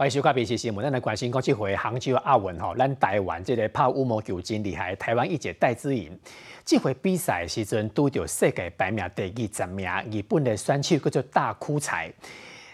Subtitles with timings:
[0.00, 6.18] 欢迎收看 BBC 新闻，咱来关心讲这回杭州亚运吼，咱台湾这个拍羽毛球真厉害，台湾一姐戴资颖，
[6.64, 12.10] 这回比赛时阵拄着世界排名第二十名日本的选手叫做大枯才，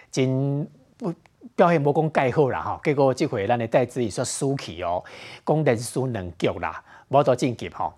[0.09, 0.65] 真
[1.57, 5.03] 表现无讲介好啦吼，结果这回咱的戴资颖说输去哦，
[5.45, 7.93] 讲连输两局啦，无多晋级吼。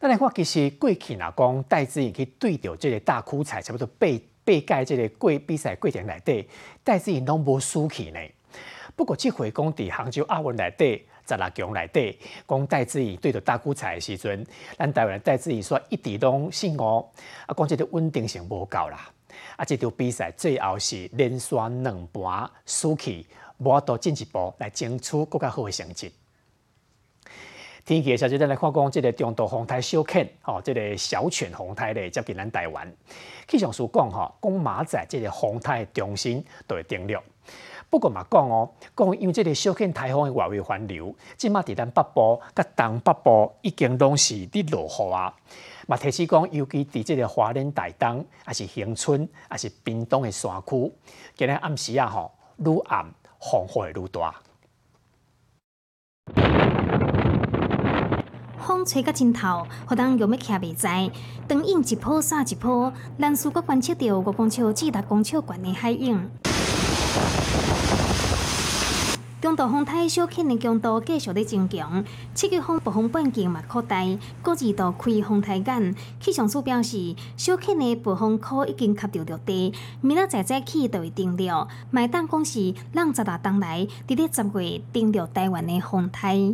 [0.00, 4.08] 咱来看其实过去呐，讲戴资颖去对着这个大枯才，差不多八
[4.44, 6.48] 八届这个过比赛过程内底，
[6.82, 8.18] 戴资颖拢无输去呢。
[8.96, 14.44] 不过，这回讲伫杭州亚运内底，十六强内底，讲戴志颖对着大枯彩的时阵，
[14.78, 17.06] 咱台湾戴志颖说一直拢信哦，
[17.46, 19.10] 啊，讲这个稳定性无够啦，
[19.56, 23.26] 啊，这场比赛最后是连续两盘输去，
[23.58, 26.10] 无法度进一步来争取更加好的成绩。
[27.84, 32.90] 天气的消息，咱来看讲，这个中度风台小犬，吼，这个小犬风台咧接近咱台湾。
[33.46, 37.22] 气象署讲，吼，讲马仔这个风台的中心都会定落。
[37.88, 45.32] 不过嘛讲哦，讲因为这个小犬台风的外围环流，即马伫咱北部、甲东北部已经拢是伫落雨啊。
[45.86, 50.92] 嘛提示讲，尤其伫这个华联大东，还是恒春，还是屏东的山区，
[51.36, 53.06] 今日暗时啊吼，愈暗
[53.40, 54.34] 风会愈大。
[58.58, 61.08] 风吹到尽头，互人用要徛袂在，
[61.46, 66.28] 灯影一波煞一波，咱四国观测到五公尺至六公尺悬的海影。
[69.46, 72.04] 中度风台小犬的强度继续在增强，
[72.34, 74.04] 七级风暴风半径嘛扩大，
[74.42, 75.94] 各二度开风台眼。
[76.18, 81.68] 气象署表示，小犬的暴风口已经吸到落地，明仔载早起就会定了。
[81.92, 86.52] 麦当讲是让十六冬来，伫咧十月登陆台湾的风台。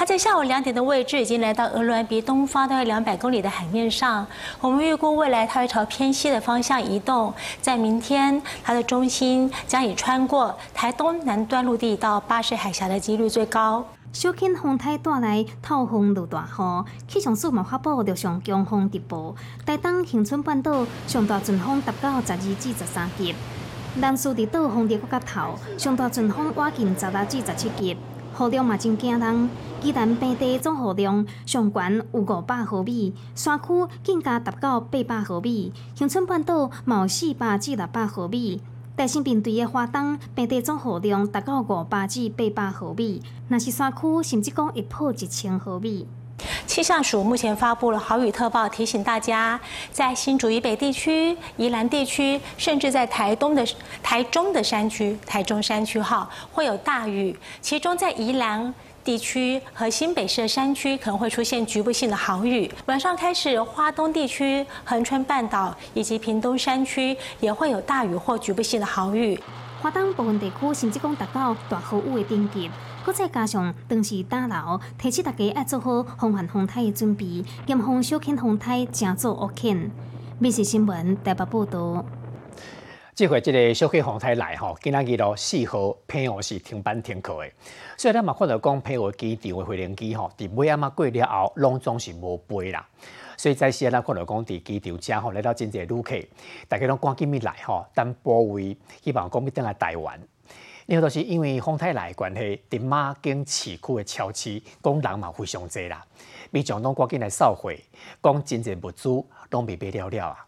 [0.00, 4.26] 它在下午两点的位置已经来到鹅銮鼻东方大约两百公里的海面上。
[4.58, 13.84] 我们预估未来它会朝偏西的方向移动，在明天它的中心将以穿过台东南端陆地到巴士海峡的几率最高。
[14.10, 19.36] 小犬风台带来透风落大雨，气象署嘛发布着上强风直播。
[19.66, 23.34] 台东恒春半岛上大阵风达到十二至十三级，
[23.96, 27.94] 南苏伫岛风的国家头上大阵风挖近十六至十七级。
[28.40, 29.50] 雨量嘛真惊人，
[29.82, 33.66] 宜兰平地总雨量上悬有五百毫米，山区
[34.02, 38.62] 更加达到八百毫米，乡村半岛嘛有四百至六百毫米。
[38.96, 46.06] 大新平地的花东平地总雨量达到五百至八百毫米，若是山区甚至讲会破一千毫米。
[46.66, 49.58] 气象署目前发布了豪雨特报，提醒大家，
[49.92, 53.66] 在新竹以北地区、宜兰地区，甚至在台东的
[54.02, 57.36] 台中的山区、台中山区哈，会有大雨。
[57.60, 62.70] 其中在宜兰地区和新北市的山区可能会出现局部性的豪雨。
[62.86, 69.40] 晚上开始，花东地区、恒春半岛以及屏东山区也会有大雨或局部性的豪雨。
[69.82, 72.70] 花东部分地区甚至讲达到大雨的等级。
[73.04, 79.90] 搁再加上当时打捞，提醒大家要做好防范风台的准备，严防小犬风台正做恶犬。
[80.38, 82.04] 美食新闻台北报道。
[83.14, 87.50] 这回这个小犬风台来吼，今仔日咯四号平湖是停班停课的，
[87.96, 92.86] 所以咱嘛看到讲平湖机场的飞行机吼，伫尾暗啊过了后，拢总是无飞啦。
[93.36, 96.16] 所以在时咱看到讲伫机场遮吼来到真济旅客，
[96.68, 100.20] 大家拢赶紧咪来吼，等保卫，希望讲要等来台湾。
[100.90, 106.04] 另外就是因为风太来关系，伫马经市区的超市，讲人嘛非常侪啦，
[106.50, 107.72] 民众拢赶紧来扫货，
[108.20, 109.08] 讲真济物资
[109.50, 110.44] 拢未买了了啊。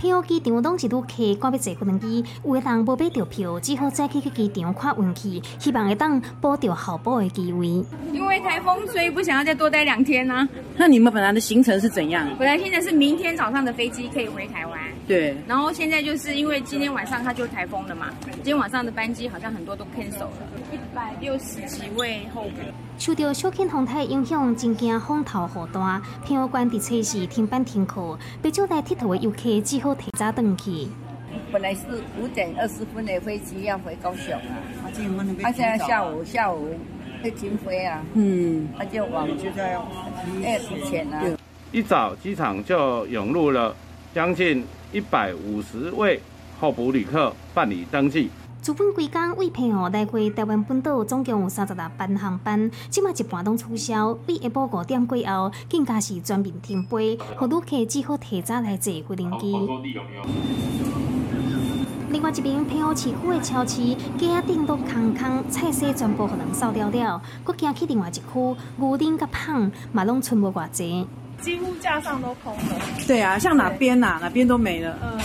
[0.00, 7.68] 票机场拢是旅客赶要坐飞机，有的人无买到票，只好再去去机场看运气，希望会当补到候补的机位。
[8.12, 10.48] 因为台风，所以不想要再多待两天呢。
[10.76, 12.28] 那你们本来的行程是怎样？
[12.36, 14.80] 本来现在是明天早上的飞机可以回台湾。
[15.06, 15.36] 对。
[15.46, 20.32] 然后现在就是因为今天晚上它就台风了嘛，今天晚上的班机好像很多都 cancel 了，
[20.72, 22.50] 一百六十几位候补。
[22.98, 30.88] 受到小犬风台影响，真惊风头雨大，平湖关伫测试停班停课，被招来铁佗的游客只好提早回去。
[31.52, 31.80] 本来是
[32.18, 34.58] 五点二十分的飞机要回高雄啊，
[35.42, 36.70] 他现在下午下午
[37.22, 41.22] 会停飞啊，嗯，他就往就在二十前啊。
[41.72, 43.76] 一早机场就涌入了
[44.14, 46.20] 将近一百五十位
[46.60, 48.30] 候补旅客办理登记。
[48.62, 54.18] 主本规工为平湖来回台湾本岛，总共有三十六班航班，即马一半拢取消。
[54.26, 59.52] 为下晡五点过后，更加是全面停飞，互旅客只好提早来坐飞机。
[62.10, 67.22] 另外一边，平湖市区的超市，架顶都空空，菜色全部互人扫掉了。
[67.44, 71.06] 搁行去另外一区，牛丁甲胖嘛拢剩无偌济，
[71.40, 72.80] 几乎架上都空了。
[73.06, 74.18] 对啊，像哪边呐？
[74.20, 74.98] 哪边都没了。
[75.00, 75.18] 呃。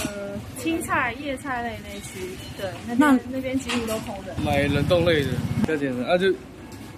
[0.57, 2.19] 青菜、叶菜类那区，
[2.55, 4.35] 对，那边那边几乎都空的。
[4.45, 5.29] 买冷冻类的，
[5.65, 6.31] 加点啊就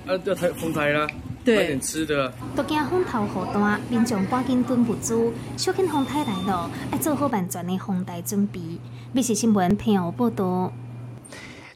[0.05, 1.07] 啊要台风台啦，
[1.45, 2.29] 买点吃的。
[2.57, 8.59] 都惊风头好大，民众赶紧囤物资，小心风台来了，要做好万全的防台准备。
[9.13, 10.69] 密切新闻听有报道。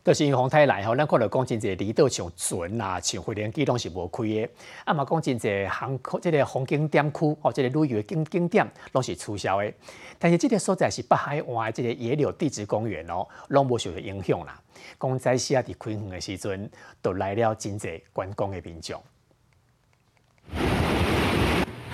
[0.07, 4.49] 就是因风台来吼，咱看到讲真济离岛像船啊，像花莲机拢是无开的。
[4.85, 9.69] 啊嘛讲真济航空即个风景点区哦，即个旅游景景点拢是取消的。
[10.17, 14.57] 但是即个所在是北海湾即个野柳地质公园哦，拢无受到影响啦。
[14.97, 16.71] 讲在时啊，伫开园的时阵，
[17.01, 19.03] 都来了真济观光的民众。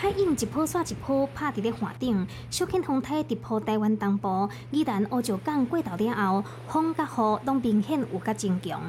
[0.04, 8.82] 海涌一波刷一波拍伫咧海顶，小犬风台直扑台湾东部，宜兰乌石港过道了后，风甲雨拢明显有较增强。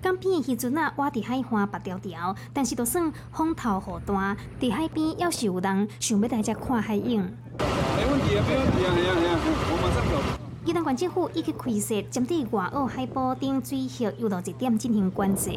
[0.00, 7.18] 港边的时阵啊，我伫海岸白条条，但是就算风头雨大，伫海边要是有人想要来遮看海涌。
[7.18, 9.36] 没问题啊，没问题啊，系啊系啊，
[9.68, 10.40] 我马上走。
[10.64, 15.50] 宜兰县政府已经开设针对外澳海保等水域游乐热点进行管制。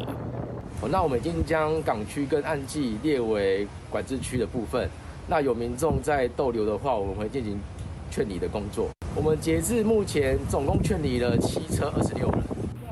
[0.86, 4.88] 那我们已经将港区跟岸际列为管制区的部分。
[5.26, 7.58] 那有民众在逗留的话，我们会进行
[8.10, 8.88] 劝离的工作。
[9.14, 12.40] 我们截至目前，总共劝离了七车二十六人。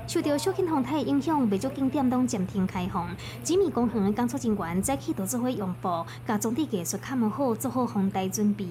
[0.06, 3.08] 受到小型风台影响，未少景点拢暂停开放。
[3.42, 5.88] 紫米公园的工作人员早起都做伙用布，
[6.26, 8.64] 甲总体技术看门好，做好防台准备。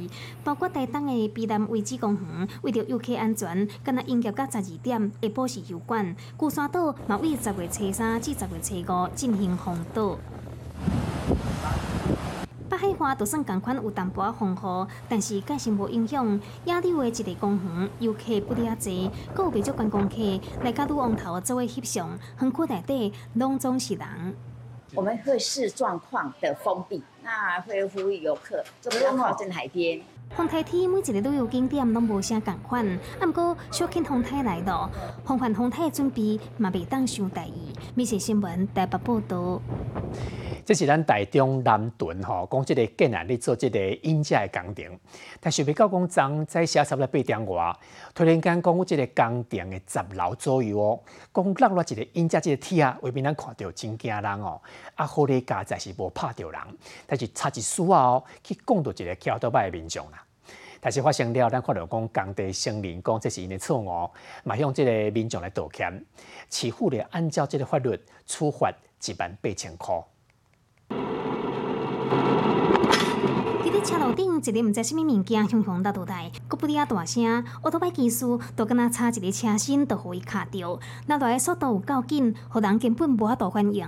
[0.46, 6.16] 包括台东的避难位置公园，为着游客安全，今日营业到十二点，下晡是休馆。
[6.38, 10.18] 鼓山岛嘛为十月初三至十月初五进行防岛。
[12.76, 16.38] 北海花都算共款有淡薄风雨，但是皆是无影响。
[16.66, 20.16] 亚洲的一个公园游客不哩啊济，阁有不少观光客
[20.62, 22.10] 来甲路王头做位翕相，
[22.42, 24.36] 园区内底拢总是人。
[24.94, 30.02] 我们会视状况的封闭，那会呼吁游客就不要靠近海边。
[30.32, 32.86] 风台天每一个旅游景点拢无啥共款，
[33.20, 34.90] 啊，毋过小庆风台来咯，
[35.24, 37.72] 防范风台的准备嘛未当伤大意。
[37.96, 39.62] 密切新闻台北报道。
[40.66, 45.00] 这是咱台中南屯吼，讲即个建案咧做即个引架的工程，
[45.40, 47.78] 但是未到讲昨在写差不多八点外，
[48.16, 51.00] 突然间讲即个工程的十楼左右哦，
[51.34, 54.60] 讲落落一个引架即个铁啊，外面咱看到真惊人哦，
[54.96, 56.60] 啊好咧加在是无拍着人，
[57.06, 60.25] 但是差一丝啊哦，去讲到一个桥头摆的民众啦。
[60.86, 64.08] 但是发生了，咱看到讲工地声明讲这是因的错误，
[64.44, 66.06] 嘛向这个民众来道歉，
[66.48, 69.96] 起户咧按照这个法律处罚一万八千块。
[73.64, 83.88] 伫咧车路顶，一个毋知啥物物件向向落倒来，佫不哩啊大声，奥托摆技术都敢若差一个车身，都互伊卡着，落来的速度有够紧，互人根本无法度反应。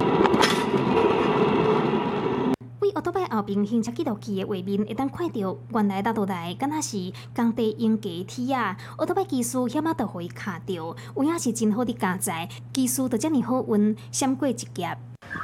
[2.88, 14.98] 为奥托拜后边行车记录器的画面，会当看到原来大都台，敢若是工地用假梯啊，奥托拜技术险啊，都互伊卡着，有影是真好的加载，技术就遮尔好运，闪过一劫。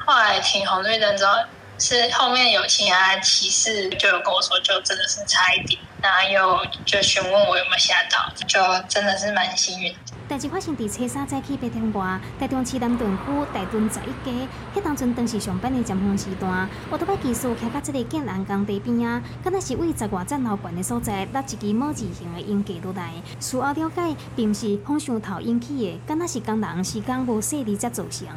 [0.06, 1.34] 后来停红绿灯之后。
[1.80, 9.94] 是后面有其他骑士就有跟我说，就真的是差一点，然后又就询问我有没有吓到，就真的是蛮幸运。
[10.30, 13.24] 代志发生伫车三早起八点外，台中市南屯区
[13.54, 23.12] 大屯十一街，迄当阵当时上班的尖峰时段，我都把技术徛到这个建安工地边啊，敢若是为十外站楼管的所在，落一支模字形的烟架落来。
[23.42, 28.28] 事后了解，并不是风上头引起的，敢若是工人时间无细致才造成。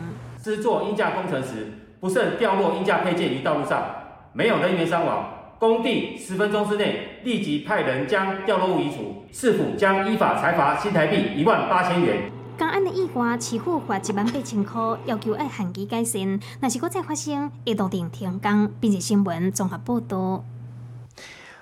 [0.42, 1.85] 制作音架工程时。
[2.00, 3.84] 不慎掉落音架配件于道路上，
[4.32, 5.32] 没有人员伤亡。
[5.58, 12.30] 工地十分钟之内立即派人将掉落物移除，市府将依法裁罚新台币一万八千元。
[12.58, 16.40] 刚安的意外，起付罚一万八千块，要求要限期改善。
[16.60, 20.44] 若是果再发生，会冻定停工，并且新闻综合报道。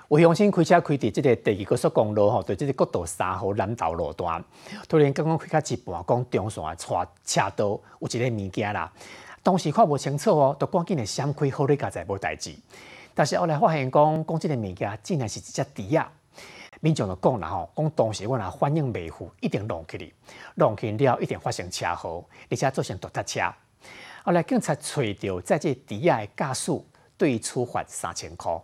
[0.09, 4.43] 有乡亲开车开伫即个第二高速公路吼，对即个国道三号南道路段，
[4.87, 7.65] 突然刚刚开到一半，讲中线错车道
[7.99, 8.91] 有一个物件啦。
[9.45, 12.51] 当时看无清楚哦，都赶紧的闪开，好咧加载无代志。
[13.13, 16.11] 但是后来发现讲，讲即个物件竟然是一只猪啊！
[16.81, 20.11] 民众就讲啦吼，讲当时我若反应袂赴，一定弄去哩，
[20.55, 23.39] 弄去了一定发生车祸，而且造成大车。
[24.23, 26.83] 后来警察找到在这猪仔的家属，
[27.15, 28.59] 对处罚三千块。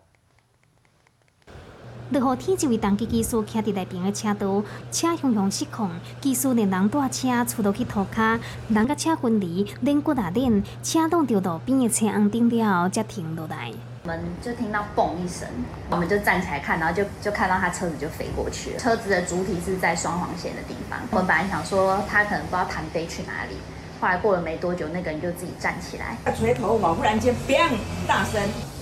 [2.11, 5.89] 落雨天，一位重机技师徛伫内边的车道，车向向失控，
[6.19, 8.37] 技师连人带车出到去涂骹，
[8.67, 13.71] 人甲车分离，连骨啊连，车撞到路边的车红顶了后，才停落来。
[14.03, 15.47] 我们就听到嘣一声，
[15.89, 18.77] 我们就站起来看，然后就就看到他车子就飞过去了。
[18.77, 20.99] 车子的主体是在双黄线的地方。
[21.11, 23.55] 我们本来想说他可能不知道弹飞去哪里，
[24.01, 27.69] 后来过了没多久，那个人就自己站起来，他垂头嘛，忽然间嘣
[28.05, 28.41] 大声，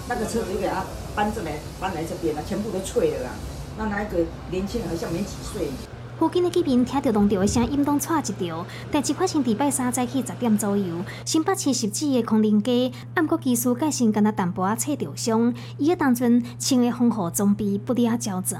[0.09, 0.83] 那个车子就给他。
[1.15, 3.29] 搬这来，搬来这边了，全部都脆了啦。
[3.77, 4.17] 那那个
[4.51, 5.67] 年轻人好像没几岁。
[6.17, 8.65] 附近的居民听到弄潮的声音，都踹一条。
[8.91, 18.59] 代志发生伫拜三早起十点左右，新北七十几的空林街，暗国技术介先跟他淡薄仔测着伤，伊个当阵穿的防护装备不离较整。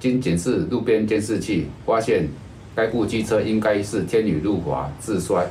[0.00, 2.28] 经检视路边监视器，发现
[2.74, 5.46] 该部机车应该是天雨路滑自摔，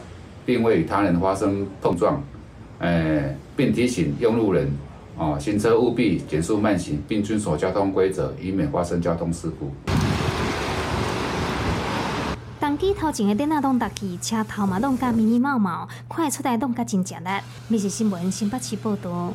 [0.45, 2.21] 并未与他人发生碰撞。
[2.79, 4.71] 诶，并提醒用路人，
[5.17, 9.71] 哦，行车务必减速慢行，并遵守交通规则，以免发生交通事故。
[12.59, 17.27] 当机头前的电脑拢搭起，车头嘛拢甲密密茂茂，看出来拢甲真正力。
[17.69, 19.33] 密是新闻新北市报道。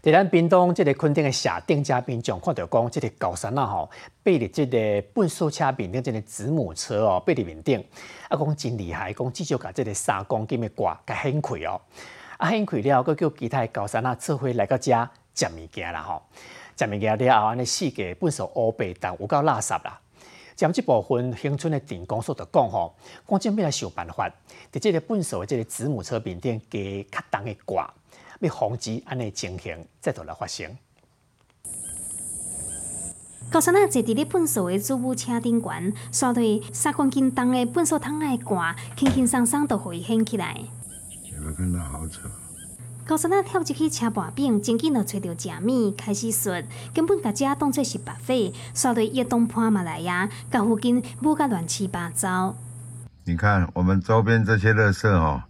[0.00, 3.90] 在咱屏东这个垦丁的下定嘉宾就看到讲，这个高山啊吼，
[4.22, 7.84] 背入这个粪扫车面顶，这个子母车哦，背入面顶，
[8.28, 11.80] 啊讲真厉害，讲至少甲这个三公斤的挂甲掀开哦，
[12.38, 16.22] 啊掀开了，佮叫其他高山啊做伙来到遮食物件啦吼，
[16.76, 20.00] 食物件了后，安尼四个粪扫乌白但有够垃圾啦。
[20.54, 22.94] 将这部分乡村的电工所就讲吼，
[23.28, 24.28] 讲正要来想办法，
[24.72, 27.92] 伫这个粪扫的这个子母车面顶加较重的挂，
[28.40, 30.76] 要防止安尼情形再度来发生。
[33.50, 40.56] 高山啊，坐伫咧粪扫的子母车顶悬，刷对三公斤重的粪扫桶的挂，轻轻松松就回掀起来。
[43.04, 46.62] 高山啊，跳入去车把柄，真紧就找到食物，开始说，
[46.94, 52.54] 根本把遮当作是白费，刷落叶东坡马来呀，甲附近抹甲乱七八糟。
[53.24, 55.42] 你看我们周边这些垃圾哦，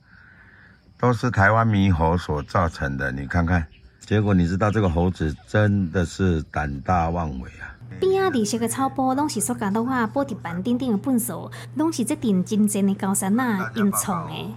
[0.99, 3.13] 都是台湾猕猴所造成的。
[3.13, 3.67] 你看看，
[4.01, 7.75] 结果你知道这个猴子真的是胆大妄为啊！
[8.01, 14.55] 边啊绿色的草坡，拢是塑胶袋啊，玻璃板顶顶的粪扫，拢是这顶真正的高山啊硬创的。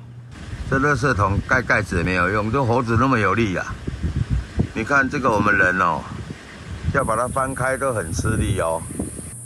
[0.71, 3.75] 这垃圾桶盖盖子也没有用，这猴子那么有力啊！
[4.73, 5.99] 你看这个我们人哦，
[6.93, 8.81] 要把它翻开都很吃力哦。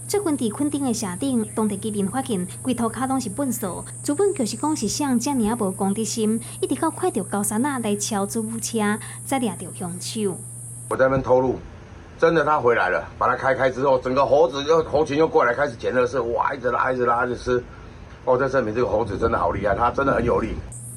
[0.07, 10.37] 最近伫垦丁的社顶，当地居民发现规头卡拢是粪扫，主本就是讲是像遮尔啊无公德心，一直到快到高山啊来敲租务车，才掠到凶手。
[10.89, 11.57] 我在那边偷录，
[12.19, 17.63] 真的他回来了，把它开开之后，整个猴子又猴群又过来开始捡垃圾，哇，一直拉一直拉一直吃。
[18.25, 20.53] 哦，在证明这个猴子真的好厉害，它真的很有力。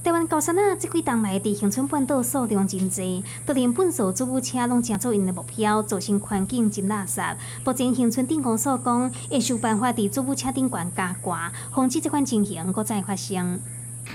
[0.08, 7.22] 台湾高山啊，这几冬来伫乡村半岛数量真多，都连粪扫租务车拢成做因的目标，造成环境真垃圾。
[7.62, 13.60] 目前乡村电工所讲，会想办法伫租务车顶悬加挂，防止这款情形搁再发生。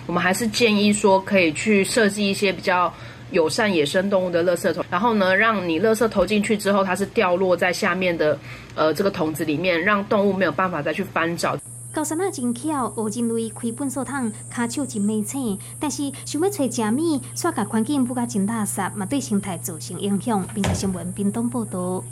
[0.08, 2.92] 我们还是建议说，可以去设计一些比较
[3.30, 8.36] 友善野生动物的垃圾桶，然后呢，让你垃圾投进去之后，它是掉落在下面的
[8.74, 11.56] 呃这个桶子里面，让动物没有办法再去翻找。
[11.94, 20.44] 高山啊，真巧，学人类开粪扫桶，骹手真美青，但是想要找食物，煞甲环境不甲真垃圾，嘛对生态造成影响。
[20.56, 22.04] 并且新闻屏东报道。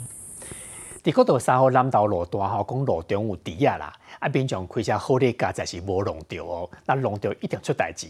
[1.02, 8.06] 伫国道三号南道路段吼，讲路中有猪仔啦，啊，平常开车好咧，加在是无弄着哦，那弄着一定出代志。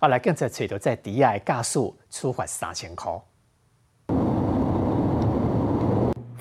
[0.00, 1.78] 后来警察找到在猪仔的驾驶，
[2.10, 3.12] 处罚三千块。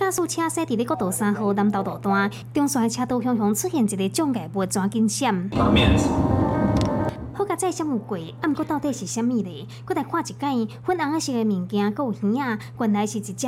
[0.03, 5.49] 驾驶车驶伫咧国道三号南道路段，中线的车道向向出现一个障碍物，抓紧闪。
[7.33, 9.65] 好佳在闪有过，啊，毋过到底是虾物咧？
[9.85, 13.47] 搁来看一解，粉红色的物件，搁有耳仔，原来是一只猪，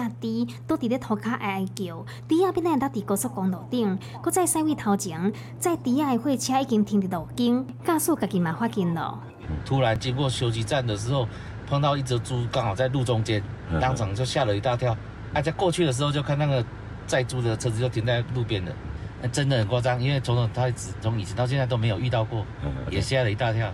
[0.66, 2.06] 倒伫咧涂骹哀哀叫。
[2.26, 9.20] 猪仔变来搭伫高速公路顶，搁在驶位头前，在猪仔的货车已经停伫路肩，驾驶家己嘛发现了。
[9.66, 11.28] 突然经过休息站的时候，
[11.68, 13.44] 碰到一只猪，刚好在路中间，
[13.82, 14.96] 当场就吓了一大跳。
[15.36, 16.64] 啊，在过去的时候就看那个
[17.06, 18.74] 载猪的车子就停在路边的，
[19.22, 22.46] 那真的很夸张，因为从头他从以前到现在都没有遇到过，
[22.90, 23.70] 也吓了一大跳。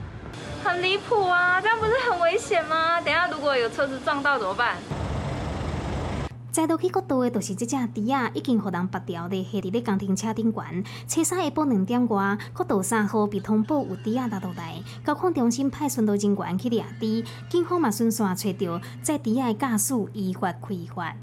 [0.64, 3.00] 很离谱啊，这样不是很危险吗？
[3.02, 4.76] 等下如果有车子撞到怎么办？
[6.52, 10.84] 再到去国道的，就是这只猪啊已经互人拔掉的，下伫咧工程车顶悬。
[11.08, 21.16] 车三下晡两点外，国道三号被通报有猪啊拉倒来，交控中心派巡逻人员去掠猪，警方嘛顺线找到在猪啊的驾驶依法开罚。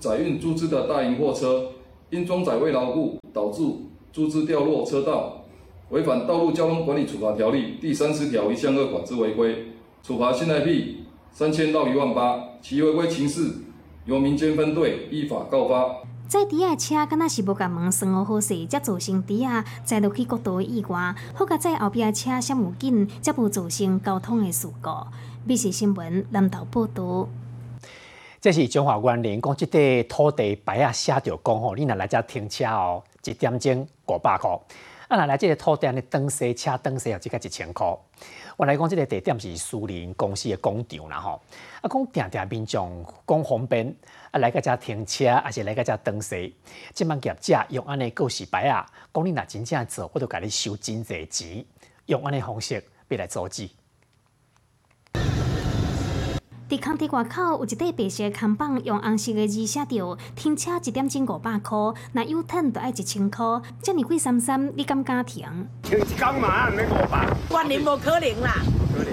[0.00, 1.72] 载运猪只的大型货车
[2.10, 3.62] 因装载未牢固，导致
[4.12, 5.44] 猪只掉落车道，
[5.90, 12.40] 违反《道路交通管理处罚条例》第三十条一项二款之违规，处罚新台币三千到一万八。
[12.62, 13.48] 其违规情事
[14.06, 16.02] 由民间分队依法告发。
[16.26, 21.14] 载猪仔车敢若是无甲门生好好势，才造成猪仔载落去国道的意外。
[21.32, 24.90] 好甲在后壁车闪有紧，才无造成交通的事故。
[25.44, 27.28] 美视新闻南投报道。
[28.40, 34.50] 这是中华园林讲，即块土地牌啊写着讲吼，你若来遮停车哦，一点钟五百块。
[35.08, 37.86] 啊，若来即个土地的登西车登西要只个一千块。
[38.56, 41.40] 我来讲，即个地点是苏宁公司的工厂啦吼。
[41.80, 43.94] 啊，讲定定民众讲方便，
[44.30, 46.54] 啊来个遮停车，还是来个遮登西，
[46.92, 51.64] 即帮业者用安尼告示牌啊，讲你若真正做，我就甲你收真济钱，
[52.06, 53.68] 用安尼方式要来阻止。
[56.68, 61.78] 伫空地外口有一块白色空板，用红色的字写着“停车一点钟五百块，
[62.10, 63.46] 那有趁就爱一千块”。
[63.80, 65.46] 遮尼贵三三，你敢敢停？
[65.82, 67.24] 停一工嘛，免五百。
[67.50, 68.56] 万年无可能啦，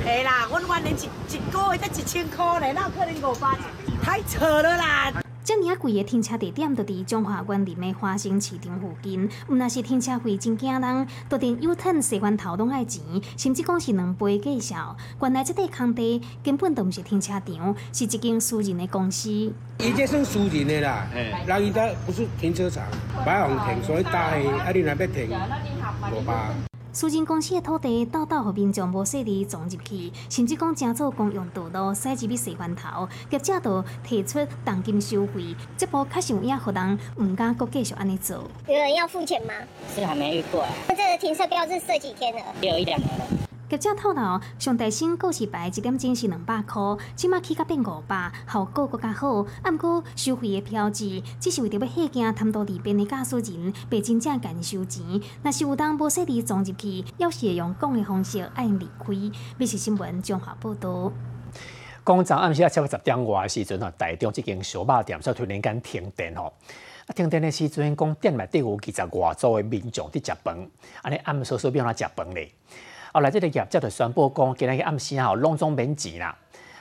[0.04, 1.04] 系啦，阮万年一
[1.36, 3.56] 一个月才一千块呢，哪有可能五百？
[4.02, 5.23] 太扯了啦！
[5.44, 9.30] 遮尔啊贵的停车地点，就伫中华园林的花生市场附近。
[9.50, 13.04] 毋若是停车费真惊人，都连 U turn 洗完头拢爱钱，
[13.36, 14.96] 甚至讲是两倍计绍。
[15.22, 19.30] 原来这块空地根本都毋是停车场，是一间私人的公司。
[19.30, 21.06] 伊这算私人的啦，
[21.46, 22.86] 人伊这不是停车场，
[23.26, 25.30] 摆红停，所以大的啊，你若要停，
[26.12, 26.54] 无吧。
[26.96, 38.48] 私人公司的土地，道道互民众无细地撞入去，甚至讲正做公用道路，驶入去洗源头，业者都提出重金收费，这波确实有影，互人毋敢阁继续安尼做。
[38.68, 39.54] 有人要付钱吗？
[39.96, 40.62] 是还没遇过。
[40.62, 42.42] 啊这个停车标志设几天了？
[42.62, 43.26] 有一两年了。
[43.74, 46.80] 业者透露，上大新告示牌一点钟是两百块，
[47.16, 49.42] 即马起甲变五百，效果更加好。
[49.64, 55.04] 啊，毋过收费的标志，只是为着要吓惊贪多利便的驾驶人，被真正甲收钱。
[55.42, 59.08] 若是有当无细地撞入去，要是会用讲的方式爱离开。
[59.58, 61.12] 美食新闻综合报道。
[62.06, 66.54] 讲昨暗时啊，超过十点外时阵吼，台中即间小肉店所突然间停电吼。
[67.08, 70.56] 啊，停电的时阵，讲店内底有二十外组的民众伫食饭，
[71.02, 72.52] 安尼暗时说要安怎食饭咧？
[73.16, 76.36] 后来，这个业者就宣布讲，今日暗时吼，拢总免钱啦。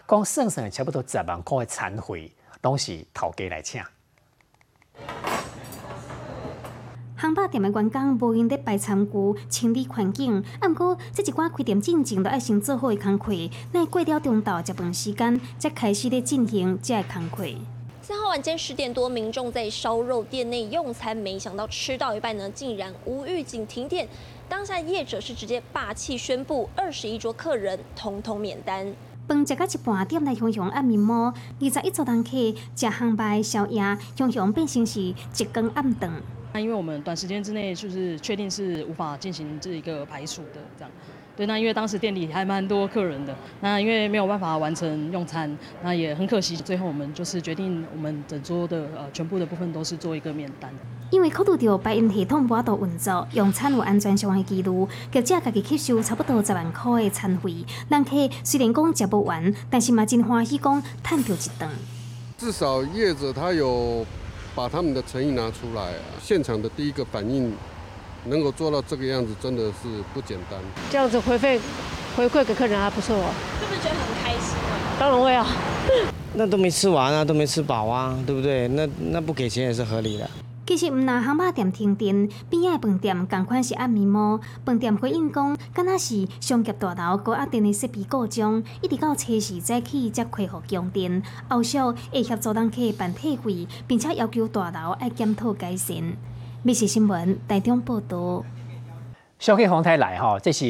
[0.09, 3.83] 讲剩剩的差不多十万块的餐费，拢是头家来请。
[7.21, 9.13] 烘肉店的员工无用得摆餐具、
[9.51, 13.33] 清理环境，啊，毋过这一寡开店进前都爱先做好的工课，
[13.73, 17.45] 那过了中昼食饭时间，才开始咧进行这个工课。
[18.03, 24.09] 三号晚间十点多，民众在烧肉店内用餐，没想到吃到一半呢，竟然无预警停电。
[24.49, 28.93] 当下业者是直接霸气宣布，二十一桌客人统统免单。
[29.29, 32.31] 饭食到一半，店内熊熊暗面膜，二十一桌人客
[32.75, 35.15] 食烘白宵夜，熊熊变成是一
[35.53, 36.11] 根暗顿。
[36.55, 40.91] 那因为我们短时间之内就是确定是无法进行这一个排除的，这样。
[41.43, 46.55] 对，那因为当时店里还蛮多客人的，那因为没有办法完成用餐，那也很可惜。
[46.55, 50.73] 最后我们就是决定，我们整桌的呃全部的部分都是做一个免单。
[51.11, 57.65] 因为考虑到白银系统无法度运作，用餐有安全相关的记录，业者家己吸收差不多十万块的餐费。
[57.89, 58.11] 人客
[58.45, 61.69] 虽然讲食不完，但是嘛真欢喜讲赚到一顿。
[62.39, 64.07] 至少业者他有
[64.55, 67.53] 把他们的诚意拿出来，现场的第一个反应。
[68.27, 70.59] 能够做到这个样子，真的是不简单。
[70.91, 71.59] 这样子回馈
[72.17, 73.17] 回馈给客人还不错，
[73.61, 74.99] 是不是觉得很开心啊？
[74.99, 75.47] 当然会啊，
[76.35, 78.69] 那都没吃完啊，都没吃饱啊，对不对？
[78.69, 80.29] 那那不给钱也是合理的。
[80.65, 84.39] 其实，毋拿烘肉店停电，边仔饭店同款是暗暝幕。
[84.65, 91.23] 饭店回应讲，敢若是商业大楼高压电的设备故障，一直到车时早起才恢复供电。
[91.51, 91.79] 后续
[92.13, 96.17] 会协助人客办退费，并且要求大楼要检讨改善。
[96.65, 98.45] 美食新闻台中报道。
[99.41, 100.65] 小气风台来吼，这是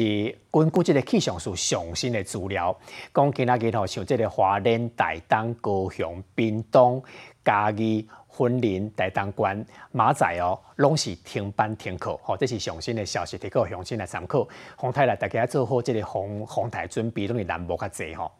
[0.49, 2.75] 根据这个气象署上新的资料，
[3.13, 7.03] 讲今仔日吼，像这个华莲、台东、高雄、屏东、
[7.45, 12.19] 嘉义、云林、台东关、马仔哦，拢是停班停课。
[12.23, 14.47] 吼，这是上新的消息，提供乡亲来参考。
[14.79, 18.31] 风台来，大家做好这个风风台准备，拢是难无较济吼。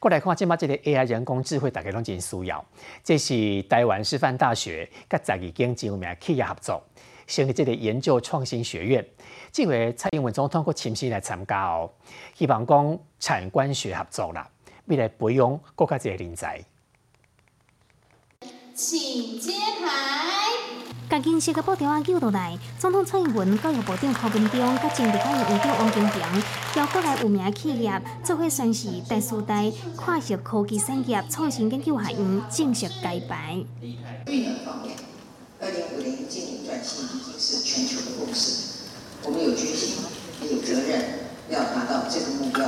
[0.00, 2.64] 过来看，即马这个 AI 人工智慧，大家拢真需要。
[3.02, 6.80] 这是台湾师范大学甲十二间知名企业合作，
[7.28, 9.06] 成立这个研究创新学院。
[9.52, 11.88] 这回蔡英文总统过亲自来参加哦，
[12.34, 14.48] 希望讲产官学合作啦，
[14.86, 16.64] 未来培养更加侪人才。
[18.74, 19.88] 请揭牌。
[21.10, 26.22] 甲金色个布条啊叫落来，总统蔡英文、教育部长柯文忠、甲政治委员院长王金平，
[26.76, 33.64] 邀国内有名企业做伙宣誓第四代跨学科技产业创新研究学院正式揭牌。
[36.28, 38.50] 经营，转型已经是全球的共识，
[39.24, 39.94] 我们有决心，
[40.42, 42.66] 也有责任要达到这个目标。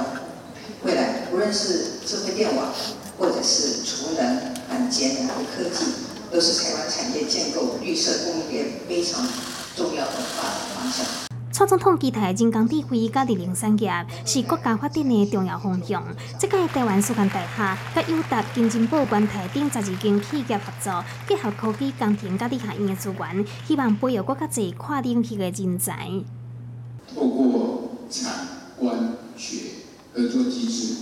[0.82, 2.72] 未来无论是智慧电网，
[3.18, 5.92] 或者是储能、节能的科技。
[6.32, 9.26] 都是台湾产业建构绿色供应链非常
[9.74, 11.29] 重要的发展方向。
[11.52, 16.02] 蔡总统期待人工智慧加智能产业是国家发展的重要方向。
[16.38, 26.08] 这届台湾师范大学甲友达金金宝关台等十二间企业合作，结合科技、工程、甲理学院的资源，希望培育国家侪跨领域的人才。
[27.12, 28.32] 透过产
[28.78, 29.64] 官学
[30.14, 30.94] 合作机制，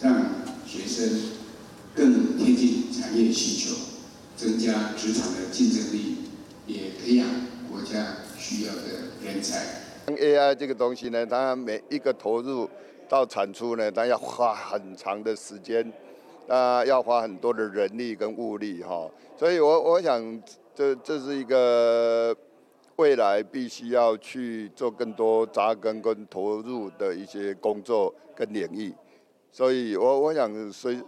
[0.00, 0.26] 让
[0.66, 1.20] 学生
[1.94, 3.76] 更贴近产业需求，
[4.36, 6.16] 增加职场的竞争力，
[6.66, 7.28] 也培养
[7.70, 8.82] 国家需要的
[9.24, 9.83] 人才。
[10.06, 12.68] AI 这个东西呢，它每一个投入
[13.08, 15.92] 到产出呢，它要花很长的时间，
[16.48, 20.42] 啊，要花很多的人力跟物力哈，所以我我想
[20.74, 22.36] 这这是一个
[22.96, 28.92] 未来必须要去做更多扎根跟投入的一些工作跟领域，
[29.50, 31.00] 所以我我想随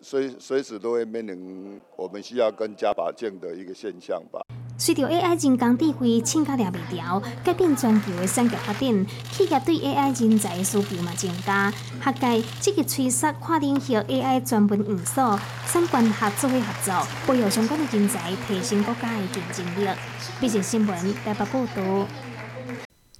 [0.00, 4.40] 随随时都会面临我们需要更加把劲的一个现象吧。
[4.84, 11.72] 随着 AI 人工智慧请加抓未调，改变全球的产业发展，企业对 AI 人才的需求嘛增加。
[12.02, 19.88] 学界积极催促跨领域 AI 专门院所、相关合作的合作，培育相关的人才，提升国家的竞争力。
[20.40, 22.08] 毕竟新闻台北报道。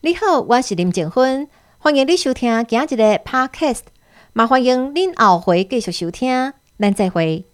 [0.01, 1.47] 你好，我是林静芬，
[1.79, 3.83] 欢迎你收听今日的 Podcast，
[4.35, 7.52] 也欢迎您后回继续收听，咱再会。